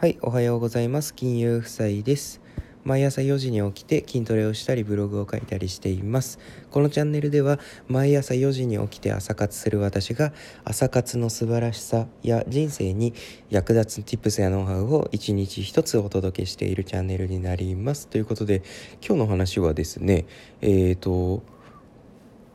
[0.00, 1.12] はい、おはようございます。
[1.12, 2.40] 金融夫妻です。
[2.84, 6.38] 毎朝4時に起きて筋トレをしたりブログを書いたりしています。
[6.70, 7.58] このチャンネルでは
[7.88, 10.32] 毎朝4時に起きて朝活する私が
[10.64, 13.12] 朝活の素晴らしさや人生に
[13.50, 18.06] 役立つ tips やノウハウを一日一つお届けしているチャンネルになります。
[18.06, 18.62] ということで
[19.04, 20.26] 今日の話はですね、
[20.60, 21.42] えーと、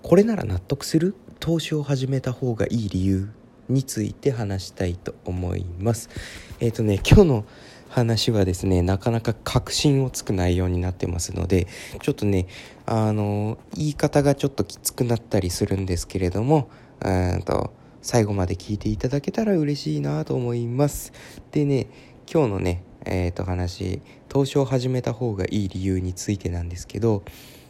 [0.01, 1.13] これなら納得する？
[1.41, 3.29] 投資を始めた方がいい理由
[3.69, 6.09] について話したいと思います。
[6.59, 7.45] えっ、とね今日の
[7.93, 11.67] 話はですねなかなか確信をつく内容になってますので
[12.01, 12.47] ちょっとね
[12.87, 16.69] あの言い方がちょっときつくなったりするんですけれども
[17.05, 17.71] うんと
[18.01, 21.13] 最後まで聞いていただけたら嬉しいなと思います。
[21.51, 21.87] でね
[22.31, 27.23] 今日のねえっ、と話投資を始めた方がいい理由についてなんですけど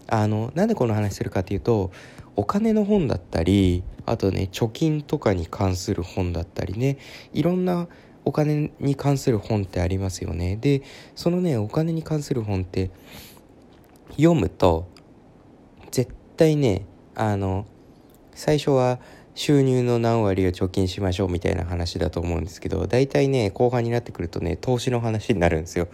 [0.08, 1.92] あのなんでこの話するかっていうと
[2.36, 6.98] お金の本だったりあとね貯金とかに関する本だったりね
[7.34, 7.88] いろんな
[8.26, 10.56] お金に関する本ってありますよね。
[10.56, 10.82] で
[11.16, 12.90] そのねお金に関する本って
[14.12, 14.88] 読むと
[15.92, 17.66] 絶対ねあの
[18.34, 19.00] 最初は
[19.36, 25.88] 収入の何割を貯金しましょうみたいな話だと思うんですけど大体ね後半になってくるとね投資の話になるんですよ。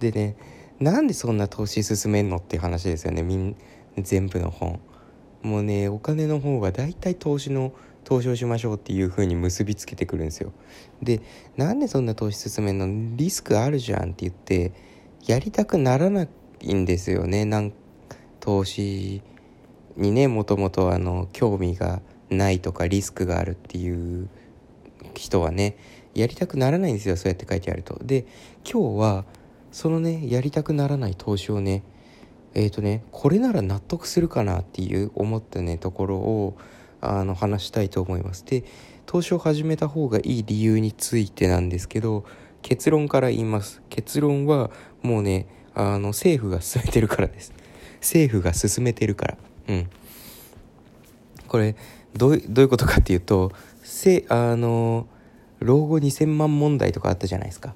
[0.00, 0.36] でね
[0.80, 3.22] なんでそんな投資進めんのっていう話ですよね。
[3.22, 3.56] みん
[3.98, 4.80] 全部の本。
[5.42, 7.72] もうねお金の方は大体投資の
[8.02, 10.52] 投資をしましょうっていう風に結びつけてくるんですよ。
[11.02, 11.20] で
[11.56, 13.16] なんでそんな投資進めんの？
[13.16, 14.72] リスクあるじゃんって言って
[15.26, 16.26] やりたくならな
[16.60, 17.44] いんですよね。
[17.44, 17.72] なん
[18.40, 19.22] 投資
[19.96, 24.28] にねもともとあの興味がないとかリスクがあるっていう
[25.14, 25.76] 人はね
[26.14, 27.16] やりたくならないんですよ。
[27.16, 27.98] そうやって書いてあると。
[28.02, 28.26] で
[28.70, 29.24] 今日は
[29.74, 31.82] そのねやりたくならない投資をね
[32.54, 36.56] えっ、ー、とねこれなら納得するかなっていう思ったねところを
[37.00, 38.44] あの話したいと思います。
[38.44, 38.62] で
[39.04, 42.24] 投資を始めた方がいい理由についてなんですけど
[42.62, 43.82] 結論から言います。
[43.90, 44.70] 結論は
[45.02, 47.52] もうねあの政府が進めてるからです。
[47.96, 49.38] 政府が進めてるから。
[49.70, 49.90] うん。
[51.48, 51.74] これ
[52.16, 53.50] どういうことかっていうと
[53.82, 55.08] せあの
[55.58, 57.74] 老後2000万問題とかあったじゃないですか。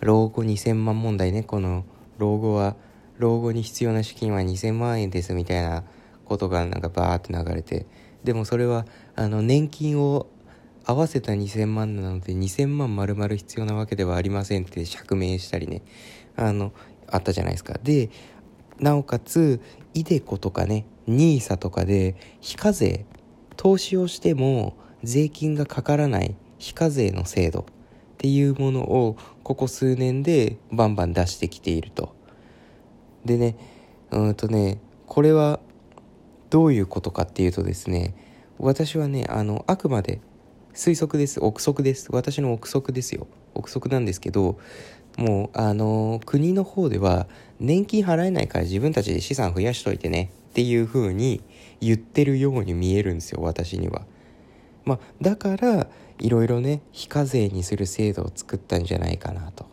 [0.00, 1.42] 老後2000万問題ね。
[1.42, 1.84] この
[2.18, 2.76] 老後は
[3.18, 5.84] 老後に必要な資金は2000万円ですみたいな
[6.24, 7.86] ことがなんかバーって流れて。
[8.24, 10.28] でもそれはあの年金を
[10.84, 15.82] 合わせた2000万なので2000万丸々必要なわけではありませんって釈明したりね。
[16.36, 16.72] あの
[17.10, 17.78] あったじゃないですか。
[17.82, 18.10] で
[18.78, 19.60] なおかつ
[19.94, 23.06] iDeCo とかね NISA とかで非課税
[23.56, 27.66] 投資をしても税金がかからない非課税の制度。
[28.18, 32.16] っていうものをここ数年でバンバン出してきていると。
[33.24, 33.56] でね
[34.10, 35.60] うんとねこれは
[36.50, 38.16] どういうことかっていうとですね
[38.58, 40.20] 私はねあのあくまで
[40.74, 41.38] 推測です。
[41.40, 42.08] 憶測です。
[42.10, 43.28] 私の憶測ですよ。
[43.54, 44.58] 憶測なんですけど
[45.16, 47.28] もうあの国の方では
[47.60, 51.40] 年金払えないから自分たちで資産増やしといてねっていう風に
[51.80, 54.02] 言ってるように見えるんですよ私には。
[54.88, 55.86] まあ、だから
[56.18, 59.66] いろいろね非課税にする制度を作ったんじゃないかなと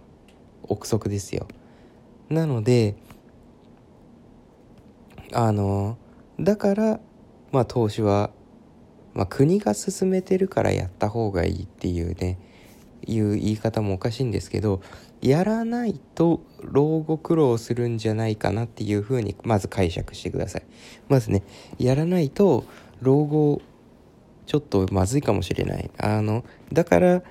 [0.64, 1.48] 憶測ですよ。
[2.28, 2.96] なので
[5.32, 5.98] あの
[6.38, 7.00] だから
[7.54, 8.32] まあ投資は、
[9.14, 12.38] まあ、国が進めてるからやった方がいいっていうね
[13.08, 14.82] いう言い方もおかしいんですけど
[15.22, 20.66] やらないと老後苦労するんじゃないかなっていうふうにまず解釈してください
[21.08, 21.44] まずね
[21.80, 22.66] やらないと
[23.02, 23.62] 老後
[24.46, 25.90] ちょっとまずいかもしれない。
[25.98, 27.24] あのだから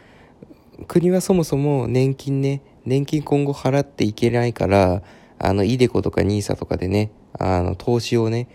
[0.89, 5.03] 国はそもそも年金ね年金今後払っていけないから
[5.39, 8.49] あの iDeCo とか NISA とかでねあの投資をね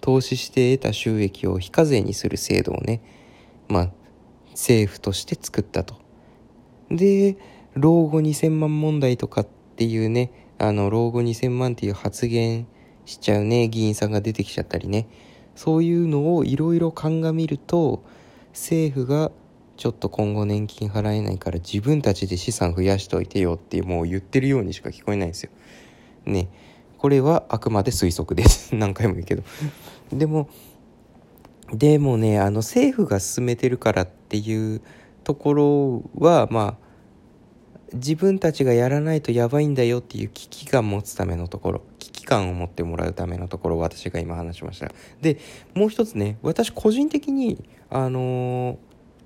[0.00, 3.02] 投資して得た収益を非課税にする制度をね
[3.68, 3.90] まあ
[4.50, 5.96] 政府として作ったと。
[6.90, 7.36] で
[7.74, 9.46] 老後2000万問題とかっ
[9.76, 12.66] ていうねあの老後2000万っていう発言
[13.04, 15.06] しちゃうね議員さんが出てきちゃったりね。
[15.58, 18.04] そういうのをいろいろ鑑みると
[18.52, 19.32] 政府が
[19.76, 25.50] ちょっと今後年金払えないから自分たちで資産増やしといてよってもう言ってるようにしか聞こえないんですよ。
[26.26, 26.48] ね。
[26.96, 28.72] これはあくまで推測です。
[28.78, 29.42] 何回も言うけど。
[30.12, 30.48] でも
[31.72, 34.80] でもねあの政府が進めてるからっていう
[35.24, 41.82] ところはまあ自分たちがやらないとやばいんだよっていう危機感持つためのところ。
[41.98, 44.90] 危機感を持ってもらうためのところを私が今話しました。
[45.22, 45.38] で
[45.74, 48.76] もう一つね私個人的にあのー、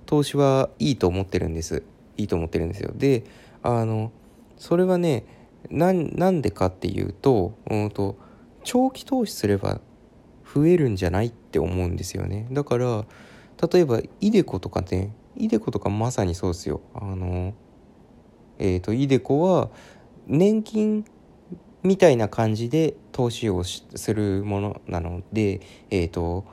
[0.06, 1.82] 投資はいいと思ってるんです。
[2.16, 2.92] いいと思ってるんですよ。
[2.94, 3.24] で
[3.62, 4.12] あの
[4.56, 5.24] それはね
[5.68, 8.16] なんでかっていうと,、うんと
[8.62, 9.80] 長期投資すれば
[10.54, 12.46] 増えるんじゃないって思うんですよね。
[12.52, 13.04] だから
[13.72, 16.80] 例えば iDeCo とかね iDeCo とかまさにそうですよ。
[16.94, 17.54] あの
[18.58, 19.70] えーと、イデコは
[20.28, 21.04] 年金
[21.82, 26.44] みたいな感じで投資をするものなので、えーと、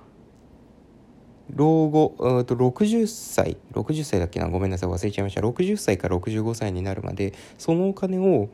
[1.53, 8.49] 老後うと60歳60歳だっけなごめんなさい忘れちゃいました60歳から65歳になるまでそのお金を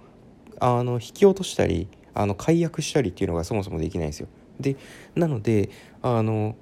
[0.60, 4.28] あの引き落としたりあの解約したりっていうのがそもそもできないんですよ。
[4.60, 4.78] で
[5.16, 5.69] なので
[6.01, 6.56] あの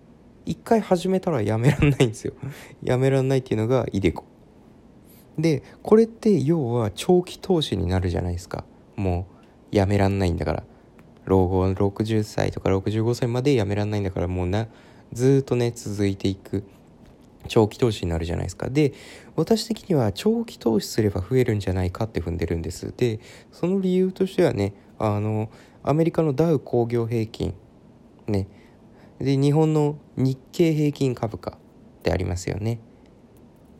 [0.46, 2.34] 一回始めたらやめらんないんですよ。
[2.84, 4.26] やめらんないっていうのがイデコ。
[5.38, 8.66] でこれって要は長期投資になるじゃないですか。
[8.96, 9.33] もう
[9.74, 10.64] やめらんないんだから。
[11.26, 14.68] 老後60歳とか65歳までやめらんないんだからもうな
[15.14, 16.64] ずっとね続いていく。
[17.48, 18.70] 長期投資になるじゃないですか。
[18.70, 18.94] で
[19.36, 22.94] 私的には長期投資すれば増えるんじゃないかって踏んでるんです。
[22.96, 23.20] で
[23.52, 25.50] その理由としてはねあの
[25.84, 27.54] アメリカのダウ工業平均
[28.28, 28.48] ね。
[29.20, 31.56] で日本の日経平均株価っ
[32.04, 32.80] てありますよね。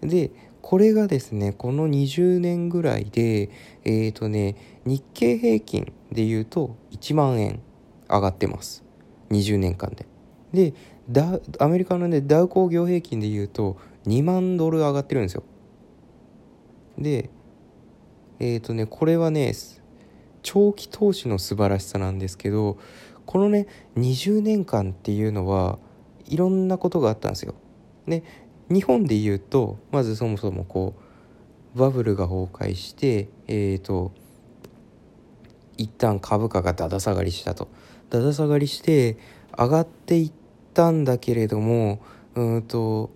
[0.02, 0.32] で
[0.64, 3.50] これがですねこの20年ぐらいで
[3.84, 4.56] えっ、ー、とね
[4.86, 7.62] 日経平均でいうと1万円
[8.10, 8.84] 上がってます。
[9.30, 10.08] 20年間で。
[10.54, 10.74] で
[11.60, 13.78] アメリカのねダウ工業平均でいうと
[14.08, 15.44] 2万ドル上がってるんですよ。
[16.98, 17.30] で
[18.40, 19.54] えっ、ー、とねこれはね
[20.44, 22.78] 長期投資の素晴らしさなんですけど
[23.26, 23.68] このね
[23.98, 25.78] 20年間っていうのは
[26.26, 27.54] いろんなことがあったんですよ。
[28.08, 28.24] で
[28.70, 30.96] 日本で言うとまずそもそもこ
[31.76, 34.12] うバブルが崩壊してえっ、ー、と
[35.78, 37.68] 一旦株価がだだ下がりしたと。
[38.10, 39.18] だだ下がりして
[39.58, 40.32] 上がっていっ
[40.74, 42.00] たんだけれども
[42.36, 43.10] うんと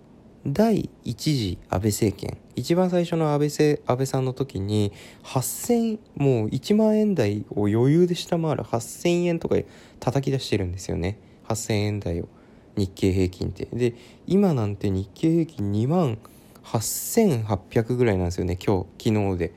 [0.44, 4.92] 第1次安倍政権一番最初の安倍せ安倍さんの時に
[5.22, 9.56] 8000もう1万円台を余裕で下回る8000円とか
[10.00, 12.28] 叩き出してるんですよね8000円台を
[12.78, 13.66] 日経平均って。
[13.72, 13.94] で
[14.26, 16.18] 今なんて日経平均2万
[16.64, 19.52] 8800ぐらいなんですよね今日昨日で。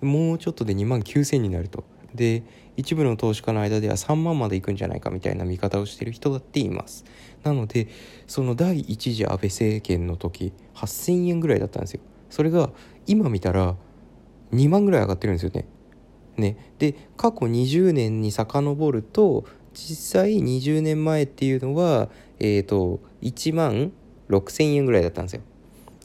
[0.00, 1.84] もうちょっとで2万9000になると。
[2.14, 2.42] で
[2.76, 7.04] 一部の投資家の間では3万までいくんじゃないかみたいな見方をしてる人だっています。
[7.42, 7.88] なので
[8.26, 12.00] その第一次安倍政権の時8000円ぐらいだったんですよ。
[12.30, 12.70] それが
[13.06, 13.76] 今見たら
[14.52, 15.66] 2万ぐらい上がってるんですよね。
[16.36, 16.56] ね。
[16.78, 22.08] で過去20年に遡ると実際20年前っていうのは
[22.40, 23.92] えっ、ー、と1万
[24.28, 25.42] 6000円ぐらいだったんですよ。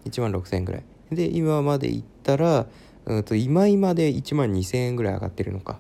[0.06, 0.84] 1万6千円ぐらい。
[1.12, 2.68] で今までいったら、
[3.06, 5.80] うん、と今今で1万2000円ぐらい上がってるのか。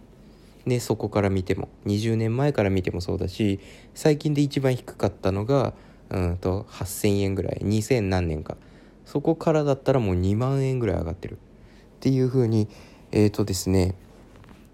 [0.65, 1.69] ね、そこから見ても。
[1.85, 3.59] 20年前から見てもそうだし
[3.93, 5.73] 最近で一番低かったのが
[6.09, 7.61] うんと8,000円ぐらい。
[7.63, 8.57] 2000何年か。
[9.05, 11.33] そこからだったらもう2万円ぐらい上がってる。
[11.33, 11.37] っ
[11.99, 12.67] ていうふうに
[13.11, 13.95] えっ、ー、とですね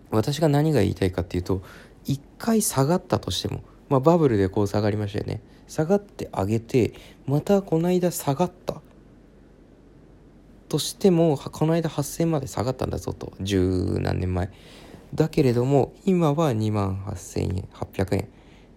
[0.10, 1.62] 私が何が言いたいかっていうと
[2.04, 5.42] 一回下がったとしても、まあ、バブルでこう下がりましたよね。
[5.72, 6.94] 下がってあげて
[7.26, 8.82] またこの間下がった。
[10.68, 13.32] としてもこの間8,000まで下がったんだぞと。
[13.40, 14.50] 十何年前。
[15.16, 18.28] だけれども今は2万8000円800円。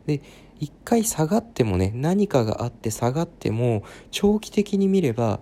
[0.06, 0.23] で
[0.61, 3.82] 一回下がってもね何かがあって下がっても
[4.12, 5.41] 長期的に見れば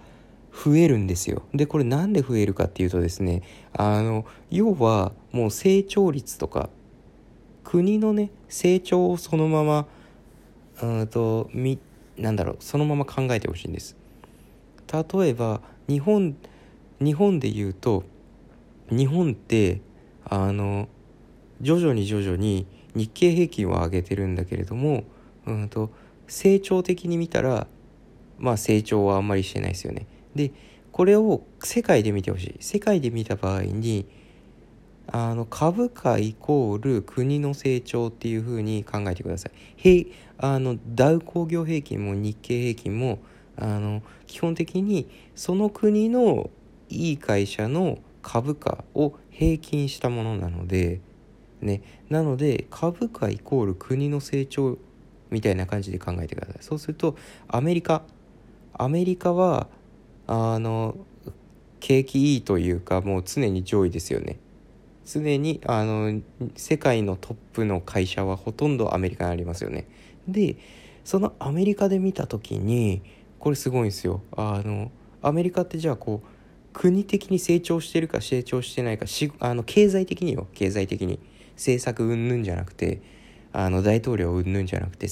[0.53, 1.43] 増えるんですよ。
[1.53, 3.43] でこれなんで増えるかっていうとですね
[3.75, 6.71] あの要はもう成長率とか
[7.63, 9.87] 国のね成長をそのまま
[10.83, 11.79] うんとみ
[12.19, 13.97] なんだろうそのまま考えてほしいんです
[14.93, 16.37] 例えば日本
[17.01, 18.05] 日本で言うと
[18.91, 19.81] 日本って
[20.25, 20.89] あの
[21.61, 25.05] 徐々に徐々に日経平均を上げてるんだけれども、
[25.47, 25.91] うんと、
[26.27, 27.67] 成長的に見たら
[28.39, 30.07] まあ成長はあんまりしてないですよね。
[30.35, 30.53] で
[30.91, 34.07] これを世界で見てほしい世界で見た場合に
[35.09, 39.51] あの株価イコール国の成長っていうふうに考えてくださ
[39.85, 40.07] い。
[40.39, 43.19] あのダウ工業平均も日経平均も
[43.57, 46.51] あの基本的にその国の
[46.89, 51.01] いい会社の株価を平均したものなので、
[51.61, 54.79] ね、なので株価イコール国の成長
[55.31, 57.17] みたいな感じで考えてくださいそうすると
[57.49, 58.03] アメリカ
[58.75, 59.69] アメリカは
[60.27, 60.97] あの
[61.81, 64.39] 景気いいというかもう常に上位ですよね
[65.05, 66.21] 常にあの
[66.57, 69.87] 世界のトップの会社はほとんどアメリカにありますよね。
[70.29, 70.57] で
[71.05, 73.03] そのアメリカで見た時に
[73.39, 74.23] これすごいんですよ。
[74.37, 74.91] あの
[75.21, 76.27] アメリカってじゃあこう
[76.73, 80.47] 国的に成長してるか成長してないかしあの経済的によ。
[80.55, 81.19] 経済的に。
[81.57, 83.01] 政策云々じゃなくて
[83.53, 85.09] あの大統領云々じゃなくて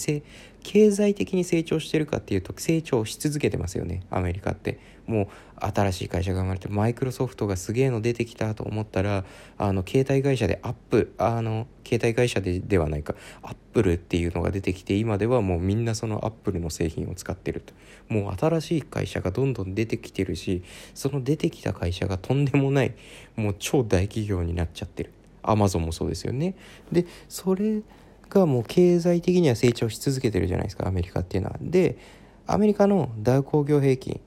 [0.63, 4.79] 経済的に成長してるかっていうと成長し続けてますよねアメリカって。
[5.11, 5.27] もう
[5.67, 9.25] 新しい会社が生まれてマイクロソフトがすげえの出てきたと思ったら
[9.59, 17.75] あの携帯会社でアップあの携帯会社でではないかアップルっていうのが出てきて今ではもうみんなそのアップルの製品を使ってると。
[18.09, 20.63] もう新しい会社がどんどん出てきてるし
[20.95, 22.95] その出てきた会社がとんでもない
[23.37, 25.13] もう超大企業になっちゃってる。
[25.43, 26.55] アマゾンもそうですよね。
[26.93, 27.83] でそれ
[28.31, 31.57] がもう経済的には成長し続けてるじゃないですかアメリカっていうのは。
[31.61, 31.99] で
[32.47, 34.21] アメリカのダウ工業平均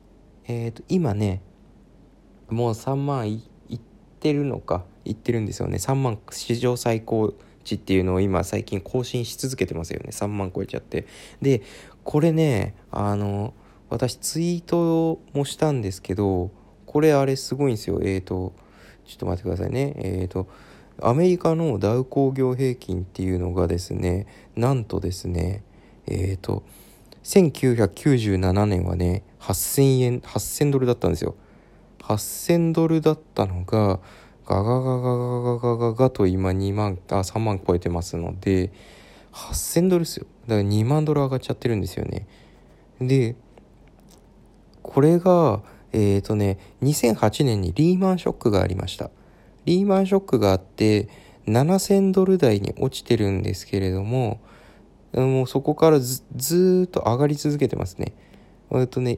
[0.45, 1.41] えっ、ー、と今ね
[2.49, 3.43] もう3万い
[3.75, 3.79] っ
[4.19, 5.77] てるのかいってるんですよね。
[5.77, 7.33] 3万史上最高
[7.63, 10.09] 値っていうのを今最近更新し続けてますよね。
[10.11, 11.07] 3万超えちゃって。
[11.41, 11.61] で
[12.03, 13.53] これねあの
[13.89, 16.51] 私ツイートもしたんですけど
[16.85, 17.99] これあれすごいんですよ。
[18.01, 18.53] えっ、ー、と
[19.05, 19.93] ちょっと待ってくださいね。
[19.97, 20.47] えっ、ー、と
[21.01, 25.63] アメリカのダウ工業平均っていうのがですねなんとですね
[26.07, 26.63] えっ、ー、と
[27.23, 31.35] 1997年はね8000円8000ドルだったんですよ。
[32.03, 33.99] 8000ドルだったのが
[34.45, 38.73] ガガガガガガガガガと今2万あ3万超えてますので
[39.31, 40.27] 8000ドルですよ。
[40.47, 42.27] だから2万ドル上がっちゃってるんですよね。
[42.99, 43.35] で
[44.81, 45.61] これが
[45.93, 49.09] えっ、ー、とね2008年にリーマンショックがありました。
[49.65, 51.09] リーマンショックがあって
[51.47, 54.39] 7000ドル台に落ちてるんですけれども
[55.13, 58.13] もうそこからずずっと上がり続けてますね。
[58.71, 59.17] えっとね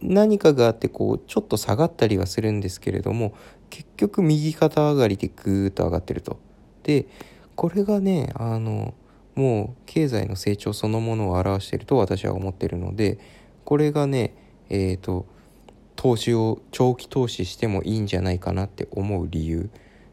[0.00, 3.34] 何かがあってこうちょっと下がったりはするんですけれども
[3.70, 6.38] 結局右肩上がりでぐーっと上がってると。
[6.82, 7.06] で
[7.54, 8.94] これがねあの
[9.34, 13.18] もう経済の成長そのものを表していると私は思ってるので
[13.64, 14.34] これがね
[14.68, 15.26] えっ、ー、と
[15.96, 19.70] 投資を長期投資してもいいんじゃないかなって思う理由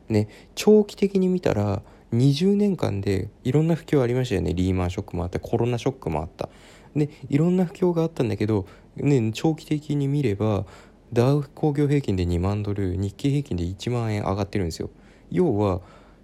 [0.09, 1.81] ね長期的に見たら
[2.13, 4.53] 20年間でいろんな不況ありましたよね。
[4.53, 5.39] リーマンショックもあった。
[5.39, 6.49] コロナショックもあった。
[6.95, 10.65] でいろんな不況があったんだけど、ね、長期的に見れば
[11.13, 14.89] ダウ工業平均で2万ドル日経平均で1万円上がってるんですよ。
[15.29, 15.81] 要は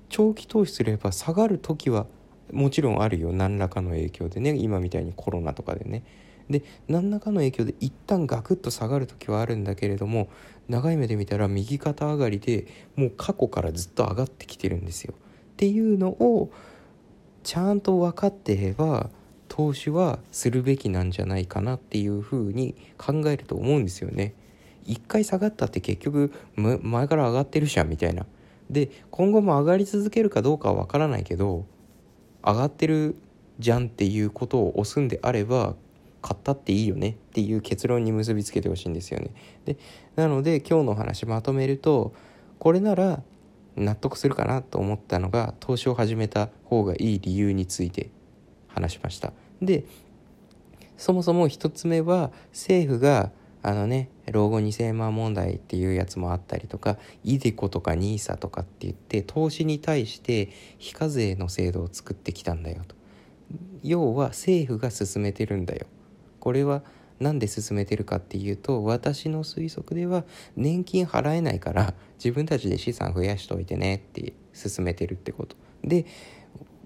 [0.10, 2.08] 長期投資すれば下がる時は
[2.52, 3.32] もちろんあるよ。
[3.32, 4.56] 何らかの影響でね。
[4.56, 6.04] 今みたいにコロナとかでね。
[6.50, 10.30] で何らかの影響で一旦ガクッと下がる時はあるんだけれども
[10.68, 16.52] 長い目で見たら右肩上がりでもう過去からずっと上がってきてるんですよっていうのを
[17.44, 19.10] ちゃんと分かってれば
[19.48, 24.34] 投資はするべきなんじゃないかなっていうふうに考えると思うんですよね。
[24.84, 28.26] 一回下がったって結局前から上がってるじゃんみたいな。
[28.70, 31.66] で今後も上がり続けるかどうかは分からないけど
[32.44, 33.16] 上がってる
[33.60, 35.76] じゃんっていうことを押すんであれば
[36.26, 39.30] 買ったっていいよねっていう結論に結びつけてほしいんですよね。
[39.66, 39.78] で
[40.16, 42.16] なので今日の話まとめると
[42.58, 43.22] これなら
[43.76, 48.10] 納得するかなと思ったのが投資を始めた方がいい理由について
[48.68, 49.34] 話しました。
[49.62, 49.86] で
[50.98, 62.96] そもそも1つ目は政府があのね老後2000万問題っていうやつもあったりとか iDeCo とか NISA とかって言って投資に対して非課税の制度を作ってきたんだよと。
[63.84, 65.86] 要は政府が進めてるんだよ。
[66.46, 66.84] これは
[67.20, 70.26] なんで進めてるかっていうと私の推測では
[70.56, 75.56] 年金払えないから自分たちで資産増やしといてねって進めてるってこと。
[75.84, 76.06] で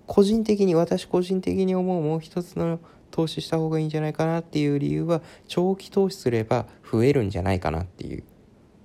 [0.07, 2.79] 個人的に私個人的に思うもう一つの
[3.11, 8.23] 投資した方がいいんじゃないかなっていう理由は長期投資すれば増えるんじゃないかなっていう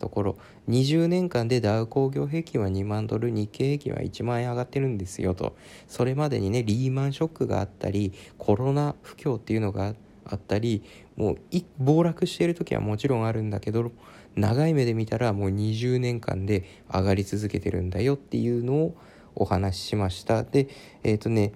[0.00, 0.36] ところ。
[0.68, 5.54] 20年間でダウ工業平均は2万ドル日経平均は1万円上がってるんですよと。
[5.86, 10.82] それまでにねリーマンショックがあったりコロナ不況っていうのがあってあったり
[11.16, 11.38] もう
[11.78, 13.92] 暴落している時はもちろんあるんだけど
[14.36, 18.96] 長い目で見たらもう20年間で上がり続けてるんだよっていうのを
[19.34, 20.44] お話ししました。
[20.44, 20.68] で
[21.02, 21.52] えっ、ー、とね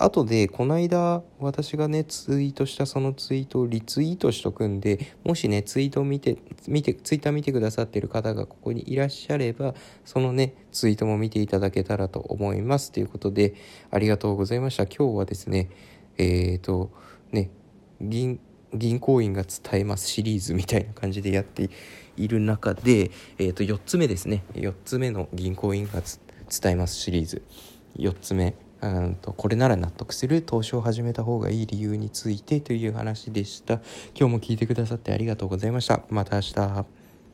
[0.00, 12.92] 後でこの間私がねツイートしたそのツイートをリツイートしとくんでもしねツイートを見て見てツイッター見てくださってる方がここにいらっしゃればそのねツイートも見ていただけたらと思います。
[12.92, 13.54] ということで
[13.90, 14.86] ありがとうございました。
[14.86, 15.68] 今日はですね
[16.16, 16.92] えっ、ー、と
[17.32, 17.50] ね
[18.00, 18.40] 銀
[18.74, 21.70] 銀行員が伝えますシリーズみたいな感じでやって
[22.16, 24.44] いる中で、えー、と4つ目ですね。
[24.54, 27.42] 4つ目の銀行員が伝えますシリーズ。
[27.96, 33.74] 4つ目うんとこれなら納得する投資を始めた方がいい理由についてという話でした。
[34.14, 36.02] 今日も聞いてくださってありがとうございました。
[36.10, 36.97] また明日。